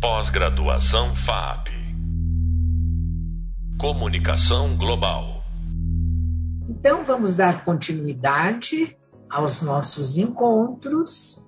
Pós-graduação 0.00 1.12
FAP. 1.12 1.70
Comunicação 3.80 4.76
Global. 4.76 5.42
Então, 6.68 7.04
vamos 7.04 7.36
dar 7.36 7.64
continuidade 7.64 8.96
aos 9.28 9.60
nossos 9.60 10.16
encontros 10.16 11.44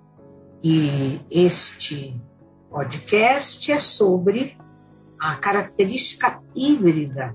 e 0.64 1.20
este 1.30 2.20
podcast 2.68 3.70
é 3.70 3.78
sobre 3.78 4.58
a 5.20 5.36
característica 5.36 6.42
híbrida 6.52 7.32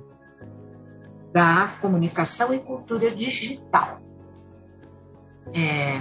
da 1.32 1.74
comunicação 1.80 2.54
e 2.54 2.60
cultura 2.60 3.10
digital. 3.10 4.02
É, 5.54 5.98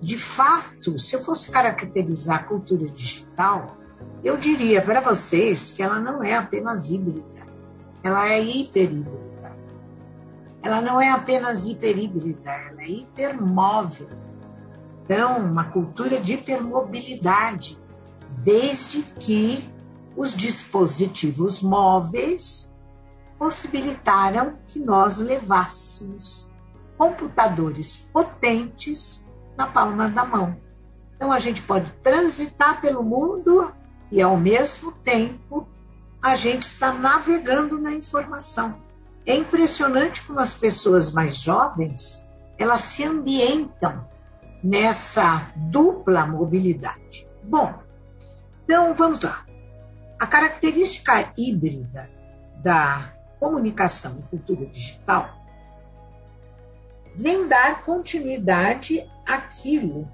de 0.00 0.16
fato, 0.16 0.98
se 0.98 1.16
eu 1.16 1.22
fosse 1.22 1.50
caracterizar 1.50 2.40
a 2.40 2.44
cultura 2.44 2.86
digital, 2.88 3.83
eu 4.24 4.36
diria 4.38 4.80
para 4.80 5.00
vocês 5.00 5.70
que 5.70 5.82
ela 5.82 6.00
não 6.00 6.22
é 6.22 6.34
apenas 6.34 6.88
híbrida, 6.90 7.44
ela 8.02 8.28
é 8.28 8.40
hiperíbrida. 8.40 9.24
Ela 10.62 10.80
não 10.80 10.98
é 10.98 11.10
apenas 11.10 11.66
hiperíbrida, 11.66 12.50
ela 12.50 12.82
é 12.82 12.88
hipermóvel. 12.88 14.08
Então, 15.04 15.36
uma 15.36 15.64
cultura 15.64 16.18
de 16.18 16.32
hipermobilidade, 16.32 17.78
desde 18.38 19.02
que 19.02 19.70
os 20.16 20.34
dispositivos 20.34 21.62
móveis 21.62 22.72
possibilitaram 23.38 24.56
que 24.66 24.80
nós 24.80 25.18
levássemos 25.18 26.50
computadores 26.96 28.08
potentes 28.10 29.28
na 29.54 29.66
palma 29.66 30.08
da 30.08 30.24
mão. 30.24 30.56
Então, 31.14 31.30
a 31.30 31.38
gente 31.38 31.60
pode 31.60 31.92
transitar 32.02 32.80
pelo 32.80 33.02
mundo 33.02 33.70
e, 34.10 34.20
ao 34.20 34.36
mesmo 34.36 34.92
tempo, 34.92 35.66
a 36.22 36.36
gente 36.36 36.62
está 36.62 36.92
navegando 36.92 37.78
na 37.78 37.92
informação. 37.92 38.76
É 39.26 39.34
impressionante 39.34 40.22
como 40.22 40.40
as 40.40 40.54
pessoas 40.54 41.12
mais 41.12 41.36
jovens 41.36 42.24
elas 42.58 42.80
se 42.80 43.04
ambientam 43.04 44.08
nessa 44.62 45.52
dupla 45.56 46.26
mobilidade. 46.26 47.28
Bom, 47.42 47.74
então 48.64 48.94
vamos 48.94 49.22
lá. 49.22 49.44
A 50.18 50.26
característica 50.26 51.32
híbrida 51.36 52.08
da 52.62 53.12
comunicação 53.38 54.18
e 54.20 54.22
cultura 54.30 54.64
digital 54.66 55.28
vem 57.14 57.46
dar 57.46 57.82
continuidade 57.84 59.06
àquilo 59.26 60.08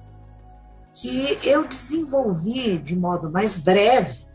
que 0.94 1.38
eu 1.44 1.66
desenvolvi 1.66 2.78
de 2.78 2.96
modo 2.96 3.30
mais 3.30 3.58
breve 3.58 4.28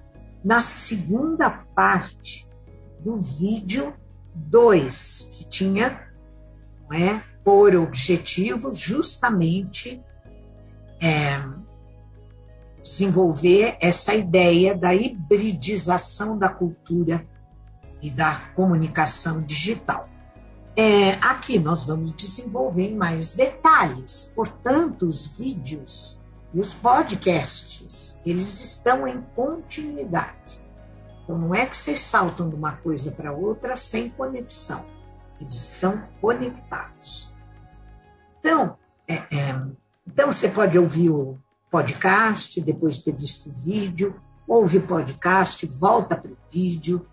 na 0.43 0.61
segunda 0.61 1.49
parte 1.49 2.47
do 2.99 3.19
vídeo 3.19 3.93
2, 4.35 5.29
que 5.31 5.45
tinha 5.45 6.07
é, 6.91 7.19
por 7.43 7.75
objetivo 7.75 8.73
justamente 8.73 10.03
é, 11.01 11.41
desenvolver 12.81 13.77
essa 13.81 14.13
ideia 14.13 14.75
da 14.75 14.93
hibridização 14.93 16.37
da 16.37 16.49
cultura 16.49 17.25
e 18.01 18.11
da 18.11 18.35
comunicação 18.55 19.41
digital. 19.41 20.07
É, 20.75 21.11
aqui 21.13 21.57
nós 21.57 21.87
vamos 21.87 22.11
desenvolver 22.11 22.91
em 22.91 22.95
mais 22.95 23.31
detalhes, 23.31 24.31
portanto, 24.35 25.07
os 25.07 25.37
vídeos 25.37 26.19
e 26.55 26.59
os 26.59 26.73
podcasts, 26.73 28.17
eles 28.25 28.61
estão 28.61 29.05
em 29.05 29.21
continuidade. 29.35 30.61
Então, 31.21 31.37
não 31.37 31.53
é 31.53 31.65
que 31.65 31.75
vocês 31.75 31.99
saltam 31.99 32.47
de 32.47 32.55
uma 32.55 32.77
coisa 32.77 33.11
para 33.11 33.33
outra 33.33 33.75
sem 33.75 34.09
conexão. 34.09 34.85
Eles 35.41 35.73
estão 35.73 36.01
conectados. 36.21 37.35
Então, 38.39 38.77
é, 39.05 39.15
é, 39.15 39.61
então 40.07 40.31
você 40.31 40.47
pode 40.47 40.79
ouvir 40.79 41.09
o 41.09 41.37
podcast 41.69 42.61
depois 42.61 42.95
de 42.95 43.03
ter 43.03 43.17
visto 43.17 43.49
o 43.49 43.51
vídeo, 43.51 44.15
ouve 44.47 44.77
o 44.77 44.87
podcast, 44.87 45.65
volta 45.65 46.15
para 46.15 46.31
o 46.31 46.37
vídeo, 46.49 47.05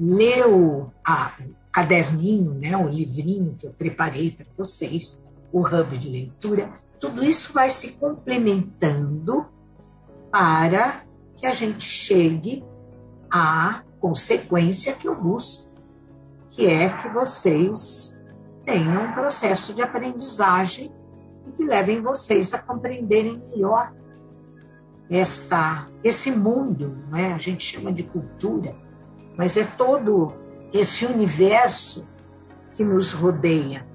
o 0.00 0.86
a, 1.06 1.32
caderninho, 1.70 2.54
né, 2.54 2.74
o 2.74 2.88
livrinho 2.88 3.54
que 3.58 3.66
eu 3.66 3.72
preparei 3.74 4.30
para 4.30 4.46
vocês, 4.56 5.20
o 5.52 5.60
hub 5.60 5.98
de 5.98 6.08
leitura, 6.08 6.72
tudo 6.98 7.24
isso 7.24 7.52
vai 7.52 7.70
se 7.70 7.92
complementando 7.92 9.46
para 10.30 11.02
que 11.36 11.46
a 11.46 11.54
gente 11.54 11.84
chegue 11.84 12.64
à 13.30 13.82
consequência 14.00 14.94
que 14.94 15.06
eu 15.08 15.14
busco, 15.14 15.70
que 16.48 16.66
é 16.66 16.88
que 16.88 17.08
vocês 17.08 18.18
tenham 18.64 19.04
um 19.04 19.12
processo 19.12 19.74
de 19.74 19.82
aprendizagem 19.82 20.92
e 21.46 21.52
que 21.52 21.64
levem 21.64 22.00
vocês 22.00 22.52
a 22.54 22.58
compreenderem 22.58 23.40
melhor 23.50 23.92
esta, 25.08 25.86
esse 26.02 26.32
mundo, 26.32 26.96
né? 27.10 27.32
a 27.32 27.38
gente 27.38 27.64
chama 27.64 27.92
de 27.92 28.02
cultura, 28.02 28.74
mas 29.36 29.56
é 29.56 29.64
todo 29.64 30.34
esse 30.72 31.06
universo 31.06 32.06
que 32.72 32.82
nos 32.82 33.12
rodeia. 33.12 33.86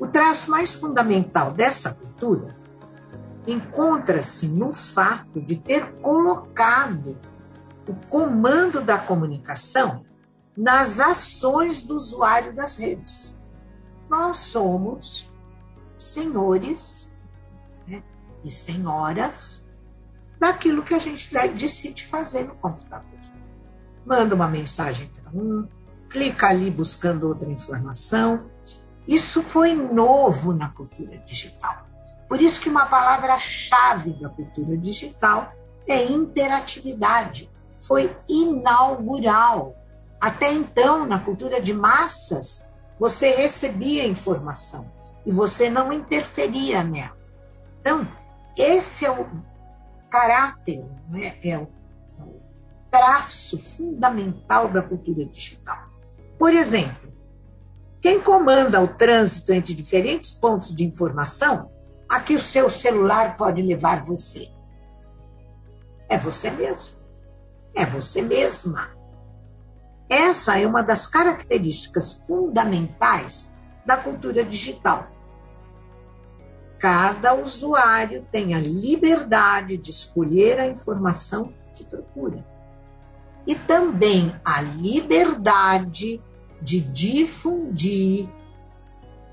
O 0.00 0.06
traço 0.06 0.50
mais 0.50 0.74
fundamental 0.74 1.52
dessa 1.52 1.94
cultura 1.94 2.11
encontra-se 3.46 4.48
no 4.48 4.72
fato 4.72 5.40
de 5.40 5.56
ter 5.56 5.92
colocado 6.00 7.18
o 7.88 7.94
comando 8.08 8.80
da 8.80 8.98
comunicação 8.98 10.04
nas 10.56 11.00
ações 11.00 11.82
do 11.82 11.96
usuário 11.96 12.54
das 12.54 12.76
redes. 12.76 13.36
Nós 14.08 14.38
somos 14.38 15.32
senhores 15.96 17.12
né, 17.86 18.02
e 18.44 18.50
senhoras 18.50 19.66
daquilo 20.38 20.82
que 20.82 20.94
a 20.94 20.98
gente 20.98 21.30
decide 21.54 22.04
fazer 22.04 22.44
no 22.44 22.54
computador. 22.56 23.18
Manda 24.04 24.34
uma 24.34 24.48
mensagem 24.48 25.08
para 25.08 25.30
um, 25.32 25.66
clica 26.08 26.48
ali 26.48 26.70
buscando 26.70 27.28
outra 27.28 27.50
informação. 27.50 28.46
Isso 29.06 29.42
foi 29.42 29.74
novo 29.74 30.52
na 30.52 30.68
cultura 30.68 31.18
digital. 31.18 31.81
Por 32.32 32.40
isso 32.40 32.62
que 32.62 32.70
uma 32.70 32.86
palavra-chave 32.86 34.14
da 34.14 34.26
cultura 34.26 34.74
digital 34.78 35.52
é 35.86 36.02
interatividade. 36.02 37.52
Foi 37.78 38.16
inaugural. 38.26 39.76
Até 40.18 40.50
então, 40.50 41.04
na 41.04 41.18
cultura 41.18 41.60
de 41.60 41.74
massas, 41.74 42.66
você 42.98 43.34
recebia 43.34 44.08
informação 44.08 44.90
e 45.26 45.30
você 45.30 45.68
não 45.68 45.92
interferia 45.92 46.82
nela. 46.82 47.18
Então, 47.82 48.08
esse 48.56 49.04
é 49.04 49.10
o 49.10 49.28
caráter, 50.08 50.86
né? 51.12 51.36
é 51.44 51.58
o 51.58 51.68
traço 52.90 53.58
fundamental 53.58 54.68
da 54.68 54.80
cultura 54.80 55.26
digital. 55.26 55.86
Por 56.38 56.54
exemplo, 56.54 57.12
quem 58.00 58.18
comanda 58.18 58.80
o 58.80 58.88
trânsito 58.88 59.52
entre 59.52 59.74
diferentes 59.74 60.30
pontos 60.30 60.74
de 60.74 60.86
informação 60.86 61.70
a 62.12 62.20
que 62.20 62.36
o 62.36 62.38
seu 62.38 62.68
celular 62.68 63.38
pode 63.38 63.62
levar 63.62 64.04
você? 64.04 64.50
É 66.10 66.18
você 66.18 66.50
mesmo. 66.50 67.00
É 67.74 67.86
você 67.86 68.20
mesma. 68.20 68.90
Essa 70.10 70.60
é 70.60 70.66
uma 70.66 70.82
das 70.82 71.06
características 71.06 72.22
fundamentais 72.26 73.50
da 73.86 73.96
cultura 73.96 74.44
digital. 74.44 75.06
Cada 76.78 77.32
usuário 77.32 78.26
tem 78.30 78.54
a 78.54 78.60
liberdade 78.60 79.78
de 79.78 79.88
escolher 79.88 80.60
a 80.60 80.66
informação 80.66 81.54
que 81.74 81.82
procura 81.82 82.44
e 83.46 83.54
também 83.54 84.38
a 84.44 84.60
liberdade 84.60 86.22
de 86.60 86.78
difundir 86.78 88.28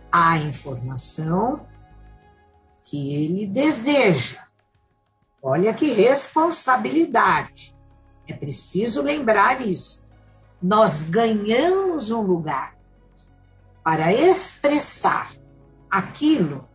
a 0.09 0.37
informação 0.37 1.67
que 2.89 3.13
ele 3.13 3.45
deseja. 3.45 4.43
Olha 5.43 5.73
que 5.73 5.91
responsabilidade. 5.91 7.75
É 8.27 8.33
preciso 8.33 9.03
lembrar 9.03 9.61
isso. 9.61 10.03
Nós 10.61 11.03
ganhamos 11.03 12.09
um 12.09 12.21
lugar 12.21 12.75
para 13.83 14.11
expressar 14.11 15.31
aquilo 15.89 16.67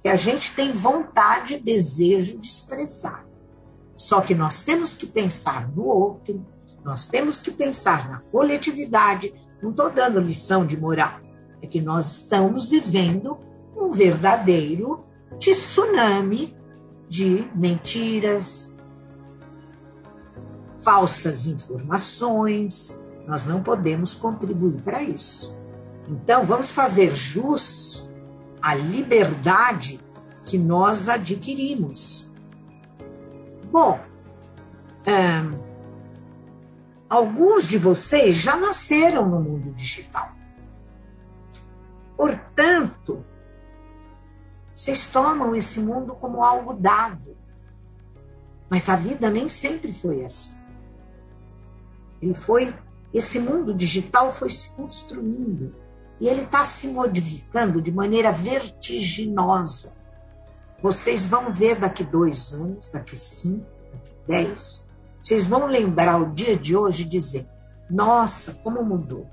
que 0.00 0.08
a 0.08 0.14
gente 0.14 0.54
tem 0.54 0.72
vontade 0.72 1.54
e 1.54 1.60
desejo 1.60 2.38
de 2.38 2.48
expressar. 2.48 3.26
Só 3.96 4.20
que 4.20 4.34
nós 4.34 4.62
temos 4.62 4.94
que 4.94 5.06
pensar 5.06 5.70
no 5.70 5.86
outro, 5.86 6.44
nós 6.84 7.06
temos 7.06 7.40
que 7.40 7.50
pensar 7.50 8.10
na 8.10 8.20
coletividade. 8.20 9.32
Não 9.62 9.70
estou 9.70 9.90
dando 9.90 10.20
lição 10.20 10.66
de 10.66 10.76
moral. 10.76 11.18
É 11.62 11.66
que 11.66 11.80
nós 11.80 12.18
estamos 12.18 12.68
vivendo 12.68 13.38
um 13.74 13.90
verdadeiro 13.90 15.06
tsunami 15.38 16.56
de 17.08 17.48
mentiras, 17.54 18.74
falsas 20.76 21.46
informações. 21.46 22.98
Nós 23.26 23.44
não 23.44 23.62
podemos 23.62 24.14
contribuir 24.14 24.80
para 24.82 25.02
isso. 25.02 25.58
Então, 26.08 26.44
vamos 26.44 26.70
fazer 26.70 27.14
jus 27.14 28.08
à 28.62 28.74
liberdade 28.74 30.00
que 30.44 30.56
nós 30.56 31.08
adquirimos. 31.08 32.30
Bom, 33.70 33.98
alguns 37.08 37.66
de 37.66 37.78
vocês 37.78 38.36
já 38.36 38.56
nasceram 38.56 39.28
no 39.28 39.40
mundo 39.40 39.72
digital. 39.72 40.30
Portanto, 42.16 43.24
vocês 44.76 45.08
tomam 45.08 45.56
esse 45.56 45.80
mundo 45.80 46.14
como 46.14 46.44
algo 46.44 46.74
dado. 46.74 47.34
Mas 48.68 48.90
a 48.90 48.96
vida 48.96 49.30
nem 49.30 49.48
sempre 49.48 49.90
foi 49.90 50.22
assim. 50.22 50.58
Ele 52.20 52.34
foi, 52.34 52.74
esse 53.12 53.40
mundo 53.40 53.72
digital 53.72 54.30
foi 54.30 54.50
se 54.50 54.74
construindo 54.74 55.74
e 56.20 56.28
ele 56.28 56.42
está 56.42 56.62
se 56.62 56.88
modificando 56.88 57.80
de 57.80 57.90
maneira 57.90 58.30
vertiginosa. 58.30 59.94
Vocês 60.82 61.24
vão 61.24 61.50
ver 61.50 61.76
daqui 61.76 62.04
dois 62.04 62.52
anos, 62.52 62.90
daqui 62.90 63.16
cinco, 63.16 63.64
daqui 63.94 64.14
dez, 64.26 64.84
vocês 65.22 65.46
vão 65.46 65.64
lembrar 65.66 66.20
o 66.20 66.34
dia 66.34 66.54
de 66.54 66.76
hoje 66.76 67.04
e 67.04 67.08
dizer: 67.08 67.48
nossa, 67.88 68.52
como 68.62 68.84
mudou. 68.84 69.26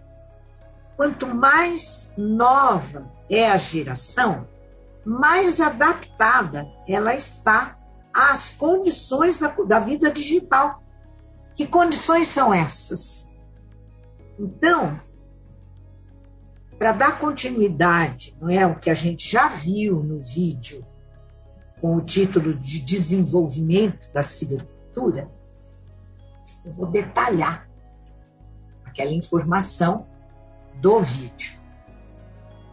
Quanto 0.95 1.27
mais 1.27 2.13
nova 2.17 3.11
é 3.29 3.49
a 3.49 3.57
geração, 3.57 4.47
mais 5.05 5.59
adaptada 5.59 6.67
ela 6.87 7.13
está 7.15 7.77
às 8.13 8.51
condições 8.55 9.39
da, 9.39 9.47
da 9.49 9.79
vida 9.79 10.11
digital. 10.11 10.81
Que 11.55 11.67
condições 11.67 12.27
são 12.27 12.53
essas? 12.53 13.29
Então, 14.39 14.99
para 16.77 16.91
dar 16.91 17.19
continuidade, 17.19 18.35
não 18.41 18.49
é 18.49 18.65
o 18.65 18.79
que 18.79 18.89
a 18.89 18.93
gente 18.93 19.29
já 19.29 19.47
viu 19.47 20.03
no 20.03 20.19
vídeo 20.19 20.85
com 21.79 21.97
o 21.97 22.01
título 22.01 22.53
de 22.53 22.79
desenvolvimento 22.79 24.11
da 24.13 24.23
cibercultura, 24.23 25.29
eu 26.65 26.73
vou 26.73 26.87
detalhar 26.87 27.67
aquela 28.85 29.11
informação 29.11 30.07
do 30.75 31.01
vídeo. 31.01 31.59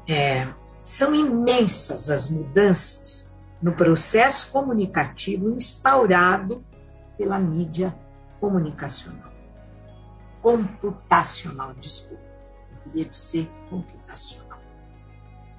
É, 0.09 0.47
são 0.83 1.15
imensas 1.15 2.11
as 2.11 2.31
mudanças 2.31 3.31
no 3.61 3.73
processo 3.73 4.51
comunicativo 4.51 5.51
instaurado 5.51 6.65
pela 7.17 7.39
mídia 7.39 7.95
comunicacional. 8.41 9.31
Computacional, 10.43 11.75
desculpa, 11.75 12.25
eu 12.71 12.79
queria 12.85 13.05
dizer 13.05 13.51
computacional. 13.69 14.59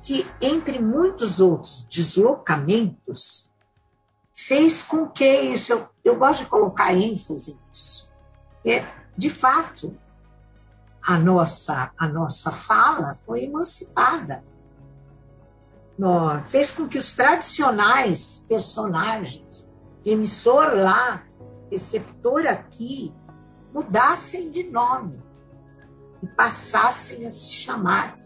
Que, 0.02 0.26
entre 0.42 0.82
muitos 0.82 1.40
outros 1.40 1.86
deslocamentos, 1.86 3.52
fez 4.36 4.82
com 4.82 5.08
que 5.08 5.24
isso, 5.24 5.74
eu, 5.74 5.88
eu 6.04 6.18
gosto 6.18 6.44
de 6.44 6.50
colocar 6.50 6.94
ênfase 6.94 7.60
nisso, 7.68 8.12
é, 8.66 8.84
de 9.16 9.30
fato, 9.30 9.96
a 11.04 11.18
nossa, 11.18 11.92
a 11.98 12.08
nossa 12.08 12.52
fala 12.52 13.16
foi 13.16 13.46
emancipada. 13.46 14.44
Fez 16.46 16.72
com 16.72 16.88
que 16.88 16.98
os 16.98 17.12
tradicionais 17.12 18.46
personagens, 18.50 19.70
emissor 20.06 20.76
lá, 20.76 21.24
receptor 21.70 22.46
aqui, 22.48 23.14
mudassem 23.74 24.50
de 24.52 24.64
nome 24.64 25.22
e 26.22 26.28
passassem 26.28 27.26
a 27.26 27.32
se 27.32 27.52
chamar 27.52 28.18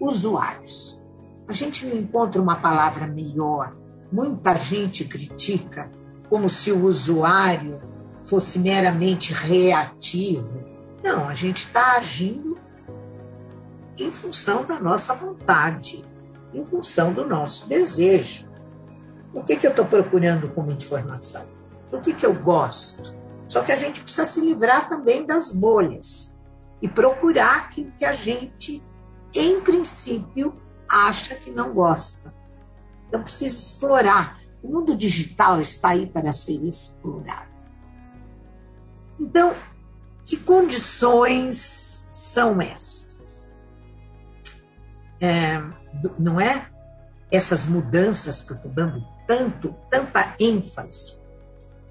usuários. 0.00 1.00
A 1.46 1.52
gente 1.52 1.86
não 1.86 1.96
encontra 1.96 2.40
uma 2.40 2.56
palavra 2.56 3.06
melhor. 3.06 3.74
Muita 4.12 4.54
gente 4.56 5.04
critica 5.04 5.90
como 6.28 6.48
se 6.48 6.72
o 6.72 6.86
usuário 6.86 7.80
fosse 8.24 8.58
meramente 8.58 9.32
reativo. 9.32 10.62
Não, 11.02 11.28
a 11.28 11.34
gente 11.34 11.66
está 11.66 11.96
agindo 11.96 12.58
em 13.96 14.12
função 14.12 14.64
da 14.64 14.78
nossa 14.78 15.14
vontade, 15.14 16.04
em 16.52 16.64
função 16.64 17.12
do 17.12 17.26
nosso 17.26 17.68
desejo. 17.68 18.48
O 19.34 19.42
que, 19.42 19.56
que 19.56 19.66
eu 19.66 19.70
estou 19.70 19.84
procurando 19.84 20.50
como 20.50 20.70
informação? 20.70 21.46
O 21.92 22.00
que, 22.00 22.14
que 22.14 22.24
eu 22.24 22.34
gosto? 22.34 23.16
Só 23.46 23.62
que 23.62 23.72
a 23.72 23.76
gente 23.76 24.02
precisa 24.02 24.24
se 24.24 24.40
livrar 24.40 24.88
também 24.88 25.24
das 25.24 25.52
bolhas 25.52 26.36
e 26.82 26.88
procurar 26.88 27.64
aquilo 27.64 27.92
que 27.92 28.04
a 28.04 28.12
gente, 28.12 28.84
em 29.34 29.60
princípio, 29.60 30.54
acha 30.88 31.34
que 31.34 31.50
não 31.50 31.72
gosta. 31.72 32.32
Então, 33.08 33.22
precisa 33.22 33.56
explorar. 33.56 34.38
O 34.62 34.68
mundo 34.68 34.96
digital 34.96 35.60
está 35.60 35.90
aí 35.90 36.06
para 36.06 36.32
ser 36.32 36.62
explorado. 36.62 37.48
Então, 39.18 39.54
que 40.24 40.36
condições 40.36 42.08
são 42.12 42.60
estas? 42.60 43.52
É, 45.20 45.58
não 46.18 46.40
é? 46.40 46.68
Essas 47.30 47.66
mudanças 47.66 48.40
que 48.40 48.52
eu 48.52 48.56
estou 48.56 48.70
dando 48.70 49.04
tanto, 49.26 49.74
tanta 49.90 50.34
ênfase. 50.40 51.20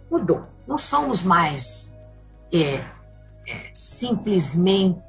Mudou. 0.09 0.47
Não 0.65 0.77
somos 0.77 1.23
mais 1.23 1.95
é, 2.51 2.75
é, 3.47 3.71
simplesmente, 3.73 5.01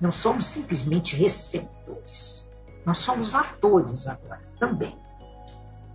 não 0.00 0.10
somos 0.10 0.44
simplesmente 0.44 1.16
receptores. 1.16 2.46
Nós 2.84 2.98
somos 2.98 3.34
atores 3.34 4.06
agora 4.06 4.42
também. 4.58 4.96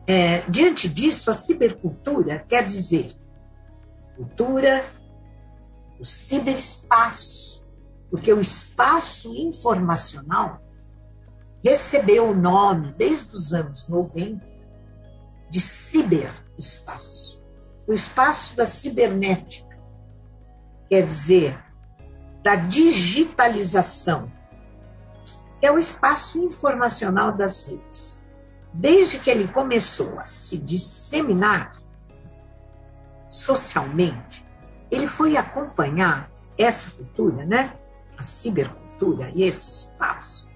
É, 0.06 0.42
diante 0.50 0.90
disso, 0.90 1.32
a 1.32 1.34
cibercultura 1.34 2.44
quer 2.48 2.66
dizer 2.66 3.16
cultura, 4.16 4.86
o 6.00 6.06
ciberespaço, 6.06 7.64
porque 8.10 8.32
o 8.32 8.40
espaço 8.40 9.34
informacional 9.34 10.62
recebeu 11.64 12.30
o 12.30 12.36
nome, 12.36 12.94
desde 12.98 13.34
os 13.34 13.54
anos 13.54 13.88
90, 13.88 14.46
de 15.50 15.62
ciberespaço. 15.62 17.42
O 17.88 17.94
espaço 17.94 18.56
da 18.56 18.66
cibernética, 18.66 19.80
quer 20.90 21.06
dizer, 21.06 21.58
da 22.42 22.56
digitalização, 22.56 24.32
é 25.62 25.72
o 25.72 25.80
espaço 25.80 26.40
informacional 26.40 27.32
das 27.32 27.66
redes. 27.68 28.22
Desde 28.74 29.20
que 29.20 29.30
ele 29.30 29.48
começou 29.48 30.20
a 30.20 30.26
se 30.26 30.58
disseminar, 30.58 31.82
socialmente, 33.30 34.46
ele 34.92 35.08
foi 35.08 35.38
acompanhar 35.38 36.30
essa 36.58 36.92
cultura, 36.92 37.46
né? 37.46 37.74
A 38.18 38.24
cibercultura 38.24 39.32
e 39.34 39.44
esse 39.44 39.72
espaço 39.72 40.53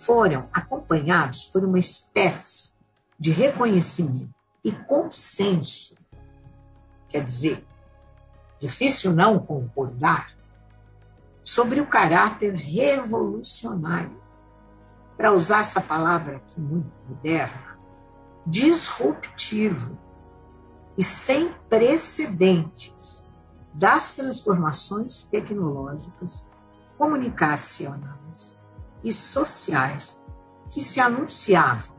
foram 0.00 0.48
acompanhados 0.52 1.44
por 1.44 1.62
uma 1.62 1.78
espécie 1.78 2.72
de 3.18 3.30
reconhecimento 3.30 4.34
e 4.64 4.72
consenso. 4.72 5.94
Quer 7.08 7.22
dizer, 7.22 7.66
difícil 8.58 9.12
não 9.12 9.38
concordar 9.38 10.34
sobre 11.42 11.80
o 11.80 11.86
caráter 11.86 12.54
revolucionário, 12.54 14.18
para 15.16 15.32
usar 15.32 15.60
essa 15.60 15.82
palavra 15.82 16.36
aqui 16.36 16.58
muito 16.58 16.90
moderna, 17.06 17.78
disruptivo 18.46 19.98
e 20.96 21.02
sem 21.02 21.52
precedentes 21.68 23.28
das 23.74 24.14
transformações 24.14 25.22
tecnológicas, 25.24 26.46
comunicacionais 26.96 28.58
e 29.02 29.12
sociais 29.12 30.20
que 30.70 30.80
se 30.80 31.00
anunciavam. 31.00 31.96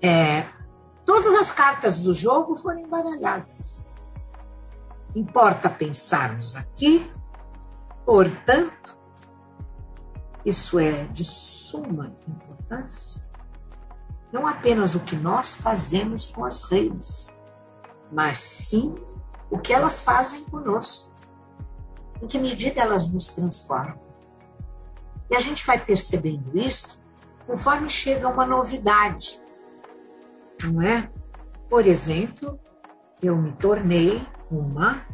É, 0.00 0.46
todas 1.04 1.34
as 1.34 1.50
cartas 1.50 2.00
do 2.00 2.12
jogo 2.12 2.56
foram 2.56 2.80
embaralhadas. 2.80 3.86
Importa 5.14 5.68
pensarmos 5.68 6.56
aqui, 6.56 7.04
portanto, 8.04 8.98
isso 10.44 10.78
é 10.78 11.04
de 11.04 11.24
suma 11.24 12.16
importância, 12.26 13.24
não 14.32 14.46
apenas 14.46 14.94
o 14.94 15.00
que 15.00 15.14
nós 15.14 15.54
fazemos 15.54 16.26
com 16.26 16.44
as 16.44 16.64
redes, 16.64 17.36
mas 18.10 18.38
sim 18.38 18.94
o 19.50 19.58
que 19.58 19.72
elas 19.72 20.00
fazem 20.00 20.44
conosco, 20.44 21.12
em 22.20 22.26
que 22.26 22.38
medida 22.38 22.80
elas 22.80 23.08
nos 23.08 23.28
transformam. 23.28 24.11
E 25.32 25.34
a 25.34 25.40
gente 25.40 25.66
vai 25.66 25.78
percebendo 25.78 26.50
isso 26.54 27.00
conforme 27.46 27.88
chega 27.88 28.28
uma 28.28 28.44
novidade, 28.44 29.42
não 30.62 30.82
é? 30.82 31.10
Por 31.70 31.86
exemplo, 31.86 32.60
eu 33.22 33.34
me 33.34 33.50
tornei 33.52 34.20
uma 34.50 35.06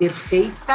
perfeita, 0.00 0.74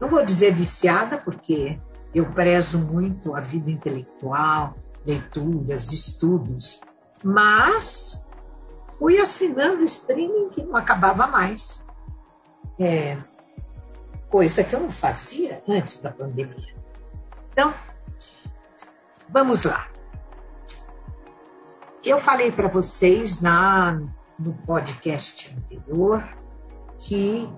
não 0.00 0.08
vou 0.08 0.24
dizer 0.24 0.52
viciada, 0.52 1.18
porque 1.18 1.80
eu 2.12 2.28
prezo 2.32 2.80
muito 2.80 3.36
a 3.36 3.40
vida 3.40 3.70
intelectual, 3.70 4.74
leituras, 5.06 5.92
estudos, 5.92 6.80
mas 7.22 8.26
fui 8.98 9.20
assinando 9.20 9.84
streaming 9.84 10.48
que 10.48 10.64
não 10.64 10.74
acabava 10.74 11.28
mais. 11.28 11.84
É, 12.76 13.16
coisa 14.28 14.64
que 14.64 14.74
eu 14.74 14.80
não 14.80 14.90
fazia 14.90 15.62
antes 15.68 15.98
da 15.98 16.10
pandemia. 16.10 16.79
Então, 17.52 17.74
vamos 19.28 19.64
lá. 19.64 19.88
Eu 22.04 22.18
falei 22.18 22.50
para 22.50 22.68
vocês 22.68 23.42
na, 23.42 24.00
no 24.38 24.54
podcast 24.66 25.54
anterior 25.54 26.22
que 26.98 27.50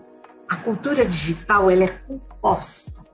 a 0.49 0.56
cultura 0.56 1.06
digital 1.06 1.70
ela 1.70 1.84
é 1.84 1.88
composta 1.88 3.06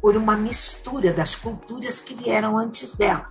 por 0.00 0.16
uma 0.16 0.36
mistura 0.36 1.12
das 1.12 1.34
culturas 1.34 2.00
que 2.00 2.14
vieram 2.14 2.56
antes 2.56 2.94
dela. 2.94 3.28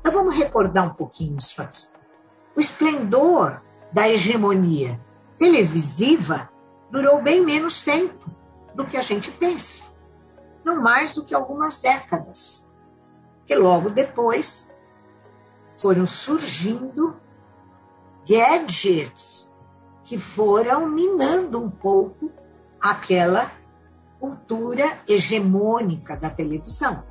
Então 0.00 0.12
vamos 0.12 0.34
recordar 0.34 0.86
um 0.86 0.94
pouquinho 0.94 1.36
isso 1.38 1.60
aqui. 1.60 1.86
O 2.56 2.60
esplendor 2.60 3.60
da 3.92 4.08
hegemonia 4.08 5.00
televisiva 5.38 6.48
durou 6.90 7.22
bem 7.22 7.44
menos 7.44 7.82
tempo 7.82 8.30
do 8.74 8.86
que 8.86 8.96
a 8.96 9.02
gente 9.02 9.30
pensa, 9.30 9.84
não 10.66 10.82
mais 10.82 11.14
do 11.14 11.24
que 11.24 11.32
algumas 11.32 11.78
décadas, 11.80 12.68
que 13.46 13.54
logo 13.54 13.88
depois 13.88 14.74
foram 15.76 16.04
surgindo 16.04 17.16
gadgets 18.28 19.54
que 20.02 20.18
foram 20.18 20.88
minando 20.88 21.62
um 21.62 21.70
pouco 21.70 22.32
aquela 22.80 23.48
cultura 24.18 24.98
hegemônica 25.08 26.16
da 26.16 26.30
televisão. 26.30 27.04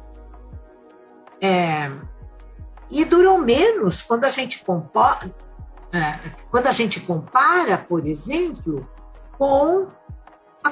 É, 1.41 1.89
e 2.91 3.05
durou 3.05 3.37
menos 3.37 4.01
quando 4.01 4.25
a 4.25 4.29
gente 4.29 4.65
compara, 4.65 5.33
é, 5.93 6.29
quando 6.51 6.67
a 6.67 6.73
gente 6.73 6.99
compara, 6.99 7.77
por 7.77 8.05
exemplo, 8.05 8.85
com 9.37 9.87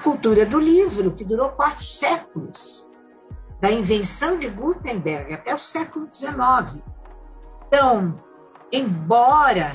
cultura 0.04 0.46
do 0.46 0.60
livro, 0.60 1.14
que 1.14 1.24
durou 1.24 1.50
quatro 1.52 1.84
séculos, 1.84 2.88
da 3.62 3.72
invenção 3.72 4.38
de 4.38 4.50
Gutenberg 4.50 5.34
até 5.34 5.56
o 5.56 5.58
século 5.58 6.10
XIX. 6.14 6.84
Então, 7.68 8.22
embora 8.72 9.74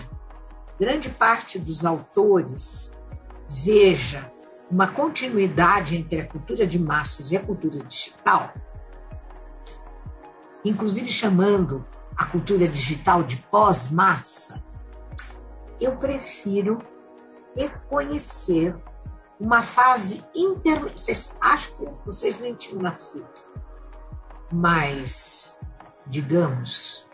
grande 0.78 1.08
parte 1.08 1.58
dos 1.58 1.86
autores 1.86 2.94
veja 3.48 4.30
uma 4.70 4.86
continuidade 4.86 5.96
entre 5.96 6.20
a 6.20 6.28
cultura 6.28 6.66
de 6.66 6.78
massas 6.78 7.32
e 7.32 7.36
a 7.36 7.42
cultura 7.42 7.82
digital, 7.84 8.52
inclusive 10.62 11.10
chamando 11.10 11.84
a 12.14 12.26
cultura 12.26 12.68
digital 12.68 13.22
de 13.22 13.38
pós-massa, 13.38 14.62
eu 15.80 15.96
prefiro 15.96 16.78
reconhecer 17.56 18.76
uma 19.40 19.62
fase 19.62 20.24
intermediária. 20.34 21.36
Acho 21.40 21.74
que 21.76 21.96
vocês 22.04 22.40
nem 22.40 22.54
tinham 22.54 22.82
nascido, 22.82 23.28
mas, 24.52 25.56
digamos, 26.06 27.08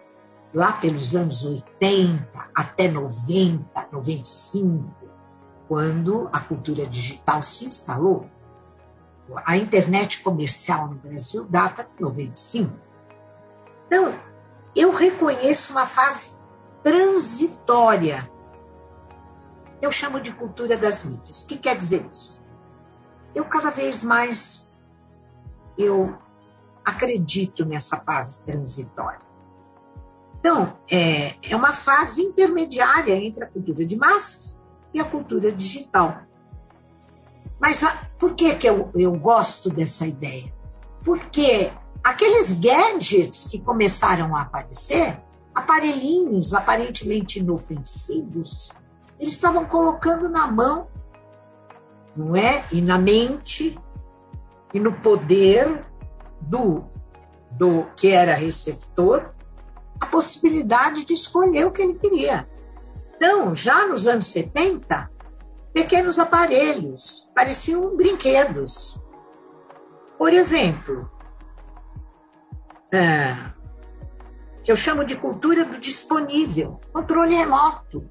lá 0.54 0.72
pelos 0.72 1.16
anos 1.16 1.44
80 1.44 2.48
até 2.54 2.88
90, 2.88 3.88
95, 3.92 4.94
quando 5.68 6.28
a 6.32 6.40
cultura 6.40 6.86
digital 6.86 7.42
se 7.42 7.66
instalou. 7.66 8.30
A 9.46 9.56
internet 9.56 10.22
comercial 10.22 10.88
no 10.88 10.96
Brasil 10.96 11.44
data 11.44 11.82
de 11.82 12.02
95. 12.02 12.78
Então, 13.86 14.14
eu 14.76 14.92
reconheço 14.92 15.72
uma 15.72 15.86
fase 15.86 16.36
transitória. 16.82 18.30
Eu 19.84 19.92
chamo 19.92 20.18
de 20.18 20.32
cultura 20.32 20.78
das 20.78 21.04
mídias. 21.04 21.42
O 21.42 21.46
que 21.46 21.58
quer 21.58 21.76
dizer 21.76 22.08
isso? 22.10 22.42
Eu 23.34 23.44
cada 23.44 23.68
vez 23.68 24.02
mais 24.02 24.66
eu 25.76 26.16
acredito 26.82 27.66
nessa 27.66 28.02
fase 28.02 28.42
transitória. 28.44 29.20
Então, 30.38 30.74
é, 30.90 31.34
é 31.50 31.54
uma 31.54 31.74
fase 31.74 32.22
intermediária 32.22 33.12
entre 33.12 33.44
a 33.44 33.46
cultura 33.46 33.84
de 33.84 33.94
massas 33.94 34.56
e 34.94 35.00
a 35.00 35.04
cultura 35.04 35.52
digital. 35.52 36.22
Mas 37.60 37.84
a, 37.84 38.08
por 38.18 38.34
que, 38.34 38.54
que 38.54 38.66
eu, 38.66 38.90
eu 38.94 39.12
gosto 39.12 39.68
dessa 39.68 40.06
ideia? 40.06 40.50
Porque 41.04 41.70
aqueles 42.02 42.58
gadgets 42.58 43.48
que 43.48 43.60
começaram 43.60 44.34
a 44.34 44.40
aparecer, 44.40 45.22
aparelhinhos 45.54 46.54
aparentemente 46.54 47.38
inofensivos, 47.38 48.72
eles 49.18 49.34
estavam 49.34 49.64
colocando 49.64 50.28
na 50.28 50.46
mão, 50.46 50.88
não 52.16 52.36
é? 52.36 52.64
E 52.72 52.80
na 52.80 52.98
mente 52.98 53.78
e 54.72 54.80
no 54.80 54.92
poder 54.92 55.84
do, 56.40 56.84
do 57.52 57.86
que 57.96 58.10
era 58.10 58.34
receptor 58.34 59.32
a 60.00 60.06
possibilidade 60.06 61.04
de 61.04 61.14
escolher 61.14 61.66
o 61.66 61.70
que 61.70 61.82
ele 61.82 61.94
queria. 61.94 62.48
Então, 63.16 63.54
já 63.54 63.86
nos 63.86 64.06
anos 64.06 64.26
70, 64.26 65.10
pequenos 65.72 66.18
aparelhos 66.18 67.30
pareciam 67.34 67.96
brinquedos. 67.96 69.00
Por 70.18 70.32
exemplo, 70.32 71.10
é, 72.92 73.34
que 74.62 74.72
eu 74.72 74.76
chamo 74.76 75.04
de 75.04 75.16
cultura 75.16 75.64
do 75.64 75.78
disponível, 75.78 76.80
controle 76.92 77.34
remoto. 77.34 78.10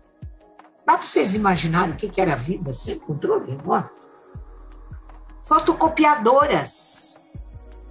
Dá 0.86 0.98
para 0.98 1.08
vocês 1.08 1.34
imaginarem 1.34 1.94
o 1.94 1.98
que 1.98 2.20
era 2.20 2.34
a 2.34 2.38
vida 2.38 2.74
sem 2.74 3.00
controle 3.00 3.56
remoto? 3.56 3.90
Fotocopiadoras, 5.42 7.22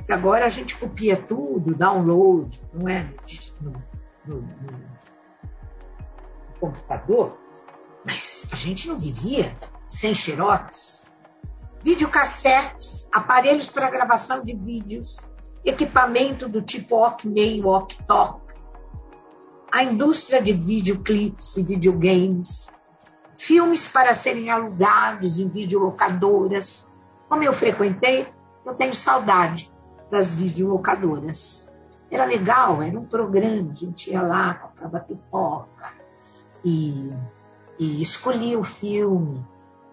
que 0.04 0.12
agora 0.12 0.46
a 0.46 0.48
gente 0.48 0.76
copia 0.76 1.16
tudo, 1.16 1.74
download, 1.74 2.62
não 2.72 2.88
é? 2.88 3.14
No, 3.60 3.72
no, 4.26 4.42
no, 4.42 4.92
computador, 6.60 7.36
mas 8.04 8.46
a 8.52 8.56
gente 8.56 8.88
não 8.88 8.98
vivia 8.98 9.56
sem 9.86 10.14
xerox. 10.14 11.06
Videocassetes, 11.82 13.08
aparelhos 13.12 13.68
para 13.68 13.90
gravação 13.90 14.44
de 14.44 14.56
vídeos, 14.56 15.26
equipamento 15.64 16.48
do 16.48 16.62
tipo 16.62 16.96
Walkman, 16.96 17.62
Walk-Talk, 17.64 18.54
a 19.72 19.82
indústria 19.82 20.40
de 20.40 20.52
videoclips 20.52 21.56
e 21.56 21.64
videogames, 21.64 22.70
filmes 23.42 23.90
para 23.90 24.14
serem 24.14 24.50
alugados 24.50 25.40
em 25.40 25.48
videolocadoras. 25.48 26.92
Como 27.28 27.42
eu 27.42 27.52
frequentei, 27.52 28.26
eu 28.64 28.74
tenho 28.74 28.94
saudade 28.94 29.72
das 30.08 30.32
videolocadoras. 30.32 31.68
Era 32.08 32.24
legal, 32.24 32.80
era 32.82 32.98
um 32.98 33.04
programa, 33.04 33.72
a 33.72 33.74
gente 33.74 34.10
ia 34.10 34.22
lá, 34.22 34.54
comprava 34.54 35.00
pipoca, 35.00 35.92
e, 36.64 37.12
e 37.78 38.00
escolhi 38.00 38.56
o 38.56 38.62
filme. 38.62 39.44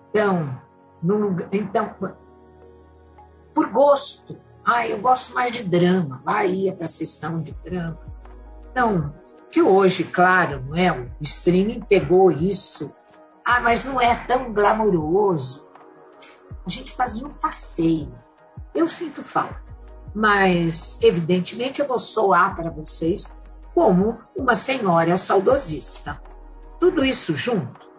Então, 0.09 0.61
no, 1.01 1.35
então, 1.51 1.95
por 3.53 3.69
gosto. 3.71 4.37
Ah, 4.63 4.87
eu 4.87 4.99
gosto 4.99 5.33
mais 5.33 5.53
de 5.53 5.63
drama. 5.63 6.21
Lá 6.23 6.45
ia 6.45 6.73
para 6.73 6.85
a 6.85 6.87
sessão 6.87 7.41
de 7.41 7.53
drama. 7.63 7.99
Então, 8.69 9.11
que 9.49 9.61
hoje, 9.61 10.03
claro, 10.03 10.63
não 10.67 10.75
é? 10.75 10.91
O 10.91 11.07
streaming 11.21 11.79
pegou 11.79 12.29
isso. 12.29 12.93
Ah, 13.51 13.61
mas 13.61 13.83
não 13.83 13.99
é 13.99 14.15
tão 14.15 14.53
glamouroso. 14.53 15.67
A 16.63 16.69
gente 16.69 16.95
fazia 16.95 17.25
um 17.25 17.33
passeio. 17.33 18.13
Eu 18.75 18.87
sinto 18.87 19.23
falta. 19.23 19.75
Mas, 20.13 20.99
evidentemente, 21.01 21.81
eu 21.81 21.87
vou 21.87 21.97
soar 21.97 22.55
para 22.55 22.69
vocês 22.69 23.25
como 23.73 24.19
uma 24.35 24.53
senhora 24.53 25.17
saudosista. 25.17 26.21
Tudo 26.79 27.03
isso 27.03 27.33
junto 27.33 27.91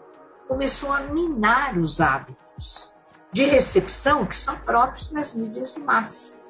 começou 0.47 0.93
a 0.93 1.01
minar 1.01 1.77
os 1.77 2.01
hábitos 2.01 2.95
de 3.33 3.45
recepção 3.45 4.27
que 4.27 4.39
são 4.39 4.57
próprios 4.57 5.11
das 5.11 5.35
mídias 5.35 5.75
de 5.75 5.81
massa. 5.81 6.41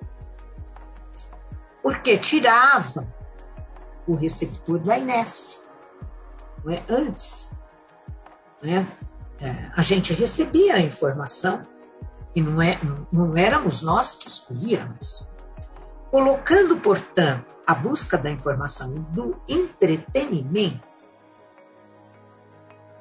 Porque 1.82 2.18
tirava 2.18 3.08
o 4.06 4.14
receptor 4.14 4.78
da 4.78 4.98
inércia. 4.98 5.60
Não 6.62 6.74
é? 6.74 6.82
Antes, 6.86 7.50
não 8.62 8.72
é? 8.72 8.86
É, 9.40 9.70
a 9.74 9.82
gente 9.82 10.12
recebia 10.12 10.74
a 10.74 10.80
informação 10.80 11.66
e 12.34 12.42
não, 12.42 12.60
é, 12.60 12.78
não 13.10 13.36
éramos 13.36 13.82
nós 13.82 14.14
que 14.14 14.28
escolhíamos. 14.28 15.26
Colocando, 16.10 16.76
portanto, 16.76 17.46
a 17.66 17.74
busca 17.74 18.18
da 18.18 18.30
informação 18.30 18.94
e 18.94 18.98
do 18.98 19.40
entretenimento 19.48 20.90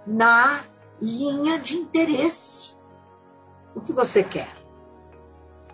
na 0.06 0.62
linha 1.02 1.60
de 1.60 1.76
interesse 1.76 2.78
O 3.76 3.82
que 3.82 3.94
você 3.94 4.24
quer? 4.24 4.50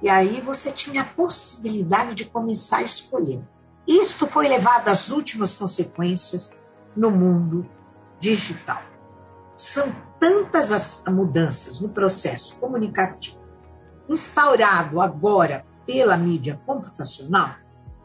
E 0.02 0.10
aí 0.10 0.42
você 0.42 0.72
tinha 0.72 1.02
a 1.02 1.06
possibilidade 1.06 2.16
de 2.16 2.26
começar 2.26 2.78
a 2.78 2.84
escolher. 2.84 3.44
Isto 3.88 4.28
foi 4.28 4.48
levado 4.48 4.90
às 4.90 5.10
últimas 5.10 5.54
consequências 5.54 6.52
no 6.96 7.10
mundo 7.10 7.68
digital. 8.20 8.82
São 9.56 9.96
tantas 10.20 10.72
as 10.72 11.04
mudanças 11.08 11.80
no 11.80 11.90
processo 11.90 12.60
comunicativo 12.60 13.40
instaurado 14.10 15.02
agora 15.02 15.66
pela 15.86 16.18
mídia 16.18 16.60
computacional 16.66 17.56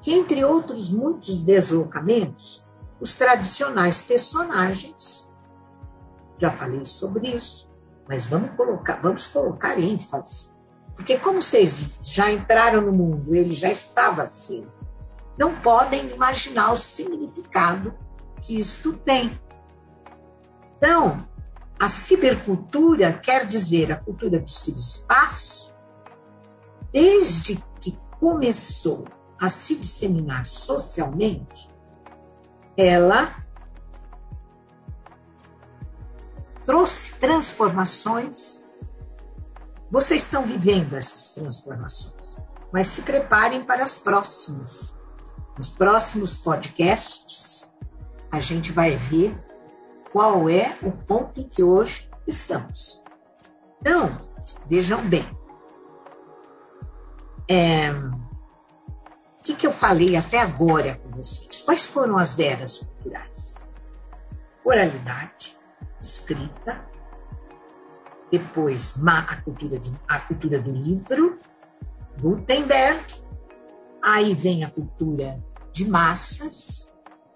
que, 0.01 0.13
entre 0.13 0.45
outros 0.45 0.91
muitos 0.91 1.41
deslocamentos, 1.41 2.65
os 3.01 3.17
tradicionais 3.17 4.03
personagens, 4.03 5.31
já 6.39 6.51
falei 6.51 6.87
sobre 6.87 7.29
isso, 7.29 7.71
mas 8.09 8.27
vamos 8.27 8.51
colocar, 8.53 9.01
vamos 9.03 9.27
colocar 9.27 9.79
ênfase. 9.79 10.53
Porque 10.97 11.19
como 11.19 11.41
vocês 11.41 11.99
já 12.03 12.31
entraram 12.31 12.81
no 12.83 12.93
mundo, 12.93 13.35
ele 13.35 13.53
já 13.53 13.71
estava 13.71 14.23
assim, 14.23 14.67
não 15.39 15.55
podem 15.57 16.11
imaginar 16.11 16.73
o 16.73 16.77
significado 16.77 17.95
que 18.41 18.59
isto 18.59 18.93
tem. 18.95 19.39
Então, 20.77 21.27
a 21.81 21.89
cibercultura 21.89 23.11
quer 23.15 23.47
dizer 23.47 23.91
a 23.91 23.97
cultura 23.97 24.39
do 24.39 24.47
ciberespaço, 24.47 25.75
desde 26.93 27.57
que 27.81 27.99
começou 28.21 29.07
a 29.41 29.49
se 29.49 29.77
disseminar 29.77 30.45
socialmente, 30.45 31.71
ela 32.77 33.35
trouxe 36.67 37.15
transformações. 37.15 38.63
Vocês 39.91 40.25
estão 40.25 40.45
vivendo 40.45 40.95
essas 40.95 41.29
transformações, 41.29 42.39
mas 42.71 42.89
se 42.89 43.01
preparem 43.01 43.65
para 43.65 43.83
as 43.83 43.97
próximas. 43.97 45.01
Nos 45.57 45.71
próximos 45.71 46.37
podcasts, 46.37 47.73
a 48.31 48.39
gente 48.39 48.71
vai 48.71 48.95
ver 48.97 49.50
qual 50.13 50.49
é 50.49 50.77
o 50.83 50.91
ponto 50.91 51.41
em 51.41 51.49
que 51.49 51.63
hoje 51.63 52.11
estamos. 52.27 53.03
Então, 53.81 54.11
vejam 54.69 55.01
bem. 55.09 55.25
É, 57.49 57.91
o 57.93 59.43
que, 59.43 59.55
que 59.55 59.67
eu 59.67 59.73
falei 59.73 60.17
até 60.17 60.39
agora 60.39 60.97
com 60.97 61.11
vocês? 61.11 61.63
Quais 61.63 61.87
foram 61.87 62.17
as 62.17 62.39
eras 62.39 62.79
culturais? 62.79 63.57
Oralidade, 64.65 65.59
escrita, 66.01 66.85
depois 68.31 68.95
a 69.05 69.37
cultura, 69.37 69.79
de, 69.79 69.93
a 70.07 70.21
cultura 70.21 70.61
do 70.61 70.71
livro, 70.71 71.39
Gutenberg, 72.21 73.05
aí 74.03 74.35
vem 74.35 74.63
a 74.63 74.71
cultura 74.71 75.43
de 75.73 75.89
massas, 75.89 76.90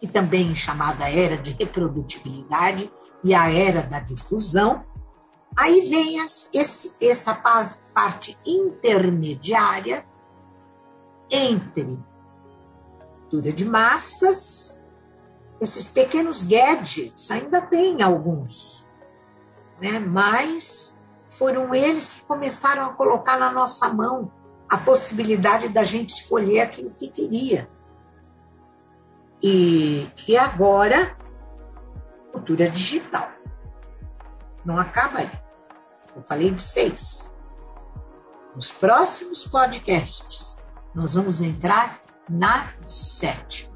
que 0.04 0.12
também 0.12 0.50
é 0.50 0.54
chamada 0.54 1.08
era 1.08 1.38
de 1.38 1.52
reprodutibilidade 1.52 2.92
e 3.22 3.34
a 3.34 3.50
era 3.50 3.80
da 3.82 4.00
difusão. 4.00 4.84
Aí 5.56 5.80
vem 5.88 6.20
as, 6.20 6.50
esse, 6.52 6.94
essa 7.00 7.34
parte 7.34 8.38
intermediária 8.46 10.04
entre 11.30 11.98
cultura 13.30 13.50
de 13.50 13.64
massas, 13.64 14.78
esses 15.58 15.88
pequenos 15.88 16.42
gadgets, 16.42 17.30
ainda 17.30 17.62
tem 17.62 18.02
alguns, 18.02 18.86
né? 19.80 19.98
mas 19.98 20.98
foram 21.30 21.74
eles 21.74 22.10
que 22.10 22.26
começaram 22.26 22.90
a 22.90 22.92
colocar 22.92 23.38
na 23.38 23.50
nossa 23.50 23.88
mão 23.88 24.30
a 24.68 24.76
possibilidade 24.76 25.70
da 25.70 25.82
gente 25.82 26.10
escolher 26.10 26.60
aquilo 26.60 26.90
que 26.90 27.08
queria. 27.08 27.70
E, 29.46 30.10
e 30.26 30.36
agora, 30.38 31.14
cultura 32.32 32.68
digital. 32.70 33.28
Não 34.64 34.78
acaba 34.78 35.18
aí. 35.18 35.30
Eu 36.16 36.22
falei 36.22 36.50
de 36.50 36.62
seis. 36.62 37.30
Nos 38.54 38.72
próximos 38.72 39.46
podcasts, 39.46 40.58
nós 40.94 41.12
vamos 41.14 41.42
entrar 41.42 42.00
na 42.28 42.66
sétima 42.86 43.74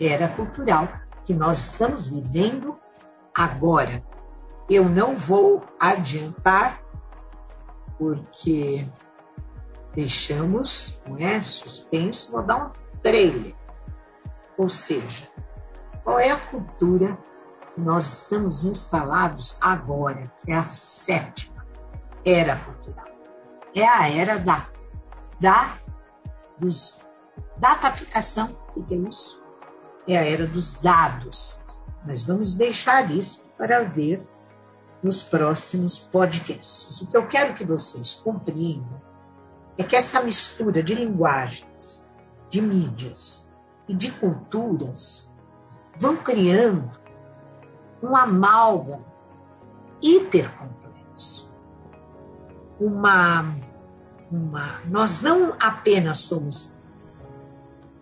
era 0.00 0.28
cultural 0.28 0.88
que 1.24 1.32
nós 1.32 1.58
estamos 1.58 2.06
vivendo 2.06 2.78
agora. 3.34 4.04
Eu 4.68 4.88
não 4.88 5.16
vou 5.16 5.64
adiantar, 5.80 6.82
porque 7.98 8.86
deixamos 9.94 11.00
não 11.06 11.16
é, 11.16 11.40
suspenso, 11.40 12.32
vou 12.32 12.42
dar 12.42 12.66
um 12.66 12.70
trailer. 13.00 13.54
Ou 14.58 14.68
seja, 14.68 15.28
qual 16.02 16.18
é 16.18 16.30
a 16.30 16.38
cultura 16.38 17.18
que 17.74 17.80
nós 17.80 18.22
estamos 18.22 18.64
instalados 18.64 19.58
agora, 19.60 20.32
que 20.38 20.52
é 20.52 20.56
a 20.56 20.66
sétima 20.66 21.66
era 22.24 22.56
cultural? 22.56 23.06
É 23.74 23.86
a 23.86 24.08
era 24.08 24.38
da, 24.38 24.64
da 25.40 25.76
dos, 26.58 26.98
dataficação, 27.58 28.56
que 28.72 28.94
isso? 28.94 29.42
É 30.08 30.16
a 30.16 30.24
era 30.24 30.46
dos 30.46 30.74
dados. 30.74 31.62
Mas 32.06 32.22
vamos 32.22 32.54
deixar 32.54 33.10
isso 33.10 33.50
para 33.58 33.84
ver 33.84 34.26
nos 35.02 35.22
próximos 35.22 35.98
podcasts. 35.98 37.00
O 37.02 37.08
que 37.08 37.16
eu 37.16 37.26
quero 37.26 37.54
que 37.54 37.64
vocês 37.64 38.14
compreendam 38.14 39.02
é 39.76 39.82
que 39.82 39.96
essa 39.96 40.22
mistura 40.22 40.82
de 40.82 40.94
linguagens, 40.94 42.08
de 42.48 42.62
mídias 42.62 43.46
e 43.88 43.94
de 43.94 44.12
culturas 44.12 45.34
vão 45.98 46.16
criando 46.16 46.90
um 48.02 48.14
amálgama 48.16 49.04
hipercomplexo. 50.02 51.54
Uma, 52.78 53.56
uma, 54.30 54.80
nós 54.86 55.22
não 55.22 55.56
apenas 55.58 56.18
somos 56.18 56.76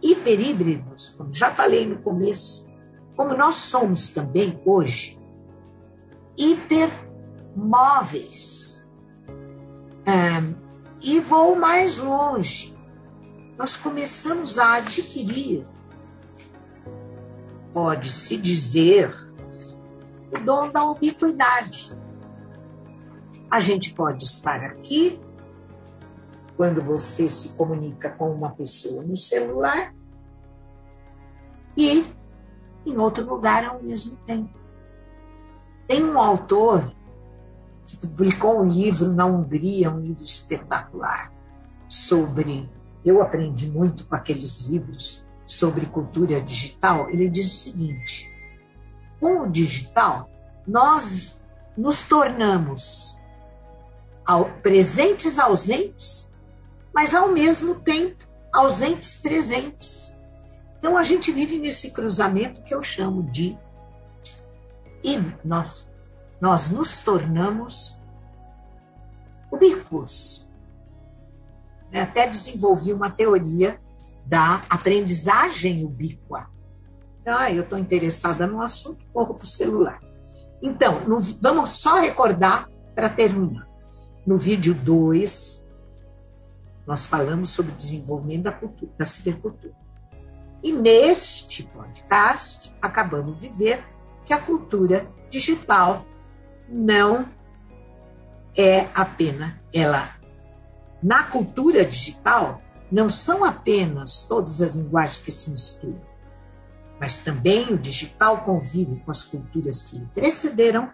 hiperíbridos, 0.03 1.11
como 1.11 1.33
já 1.33 1.53
falei 1.53 1.87
no 1.87 1.99
começo, 1.99 2.69
como 3.17 3.37
nós 3.37 3.55
somos 3.55 4.13
também 4.13 4.61
hoje 4.67 5.17
hipermóveis. 6.37 8.85
Um, 10.07 10.55
e 11.01 11.19
vou 11.21 11.57
mais 11.57 12.01
longe. 12.01 12.77
Nós 13.57 13.77
começamos 13.77 14.59
a 14.59 14.75
adquirir, 14.75 15.65
pode-se 17.73 18.37
dizer, 18.37 19.15
o 20.33 20.39
dom 20.39 20.71
da 20.71 20.85
ubiquidade. 20.85 22.01
A 23.49 23.61
gente 23.61 23.95
pode 23.95 24.25
estar 24.25 24.61
aqui, 24.65 25.21
quando 26.57 26.83
você 26.83 27.31
se 27.31 27.51
comunica 27.51 28.11
com 28.11 28.33
uma 28.33 28.51
pessoa 28.51 29.03
no 29.05 29.17
celular, 29.17 29.95
e 31.77 32.05
em 32.87 32.99
outro 32.99 33.25
lugar 33.29 33.65
ao 33.65 33.83
mesmo 33.83 34.17
tempo. 34.17 34.53
Tem 35.87 36.03
um 36.05 36.19
autor 36.19 36.95
que 37.87 37.97
publicou 37.97 38.61
um 38.61 38.69
livro 38.69 39.13
na 39.13 39.27
Hungria, 39.27 39.91
um 39.91 40.01
livro 40.01 40.25
espetacular, 40.25 41.33
sobre. 41.89 42.71
Eu 43.05 43.21
aprendi 43.21 43.71
muito 43.71 44.07
com 44.07 44.15
aqueles 44.15 44.67
livros 44.67 45.27
sobre 45.47 45.87
cultura 45.87 46.41
digital. 46.41 47.11
Ele 47.11 47.29
diz 47.29 47.47
o 47.47 47.61
seguinte: 47.61 48.33
com 49.21 49.43
o 49.43 49.51
digital, 49.51 50.31
nós 50.67 51.39
nos 51.77 52.09
tornamos 52.09 53.19
presentes 54.63 55.39
ausentes, 55.39 56.31
mas 56.95 57.15
ao 57.15 57.29
mesmo 57.29 57.77
tempo 57.77 58.27
ausentes 58.53 59.21
presentes. 59.21 60.19
Então 60.79 60.97
a 60.97 61.03
gente 61.03 61.33
vive 61.33 61.59
nesse 61.59 61.91
cruzamento 61.91 62.63
que 62.63 62.75
eu 62.75 62.83
chamo 62.83 63.23
de 63.31 63.59
e 65.03 65.19
nós 65.45 65.87
nós 66.41 66.71
nos 66.71 67.01
tornamos 67.01 67.99
ubíquos. 69.51 70.51
Até 72.01 72.27
desenvolvi 72.27 72.93
uma 72.93 73.11
teoria 73.11 73.81
da 74.27 74.63
aprendizagem 74.69 75.85
ubíqua. 75.85 76.49
Ah, 77.27 77.51
eu 77.51 77.63
estou 77.63 77.79
interessada 77.79 78.47
no 78.47 78.61
assunto, 78.61 79.05
corro 79.13 79.35
para 79.35 79.45
o 79.45 79.47
celular. 79.47 80.01
Então, 80.63 81.01
no, 81.07 81.21
vamos 81.43 81.71
só 81.71 82.01
recordar 82.01 82.69
para 82.95 83.09
terminar. 83.09 83.69
No 84.27 84.37
vídeo 84.39 84.75
2, 84.75 85.65
nós 86.87 87.07
falamos 87.07 87.51
sobre 87.51 87.73
o 87.73 87.77
desenvolvimento 87.77 88.45
da, 88.45 88.53
cultura, 88.53 88.93
da 88.97 89.05
cibercultura. 89.05 89.75
E 90.63 90.73
neste 90.73 91.63
podcast, 91.65 92.75
acabamos 92.81 93.39
de 93.39 93.49
ver 93.51 93.85
que 94.25 94.33
a 94.33 94.41
cultura 94.41 95.07
digital 95.29 96.05
não 96.69 97.29
é 98.57 98.87
apenas 98.95 99.53
ela 99.73 100.09
na 101.05 101.23
cultura 101.25 101.85
digital 101.85 102.63
não 102.91 103.11
são 103.11 103.45
apenas 103.45 104.23
todas 104.23 104.63
as 104.63 104.73
linguagens 104.73 105.19
que 105.19 105.31
se 105.31 105.51
misturam, 105.51 106.01
mas 106.99 107.23
também 107.23 107.75
o 107.75 107.79
digital 107.79 108.43
convive 108.43 108.99
com 109.01 109.11
as 109.11 109.23
culturas 109.23 109.83
que 109.83 109.99
lhe 109.99 110.07
precederam, 110.15 110.91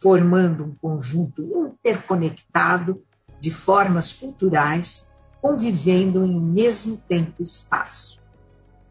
formando 0.00 0.64
um 0.64 0.74
conjunto 0.76 1.42
interconectado 1.42 3.02
de 3.40 3.50
formas 3.50 4.12
culturais 4.12 5.08
convivendo 5.42 6.24
em 6.24 6.36
um 6.36 6.40
mesmo 6.40 6.96
tempo 6.96 7.34
e 7.40 7.42
espaço. 7.42 8.22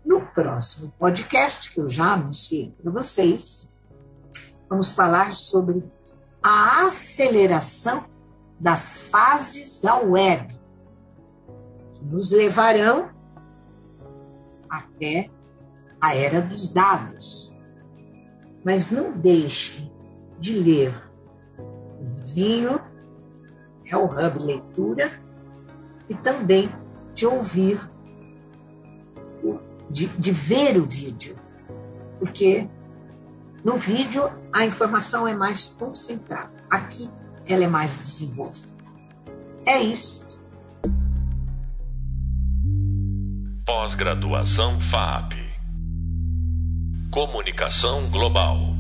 No 0.06 0.20
próximo 0.20 0.94
podcast, 1.00 1.72
que 1.72 1.80
eu 1.80 1.88
já 1.88 2.14
anunciei 2.14 2.76
para 2.82 2.92
vocês, 2.92 3.70
vamos 4.70 4.92
falar 4.92 5.34
sobre 5.34 5.82
a 6.44 6.86
aceleração 6.86 8.06
das 8.64 9.10
fases 9.10 9.78
da 9.78 9.98
web, 9.98 10.58
que 11.94 12.06
nos 12.06 12.32
levarão 12.32 13.10
até 14.70 15.30
a 16.00 16.16
era 16.16 16.42
dos 16.42 16.70
dados. 16.70 17.54
Mas 18.64 18.90
não 18.90 19.12
deixem 19.12 19.92
de 20.40 20.54
ler 20.54 20.96
o 21.60 22.04
livrinho, 22.06 22.80
é 23.86 23.98
o 23.98 24.06
Hub 24.06 24.42
Leitura, 24.42 25.12
e 26.08 26.16
também 26.16 26.72
de 27.14 27.28
ouvir, 27.28 27.78
de, 29.90 30.08
de 30.08 30.32
ver 30.32 30.78
o 30.78 30.86
vídeo, 30.86 31.36
porque 32.18 32.70
no 33.62 33.76
vídeo 33.76 34.24
a 34.54 34.66
informação 34.66 35.28
é 35.28 35.36
mais 35.36 35.68
concentrada, 35.68 36.54
aqui 36.70 37.12
ela 37.48 37.64
é 37.64 37.68
mais 37.68 37.98
desenvolvida. 37.98 38.74
É 39.68 39.80
isso. 39.82 40.44
Pós-graduação 43.66 44.80
FAP 44.80 45.44
Comunicação 47.14 48.10
Global. 48.10 48.73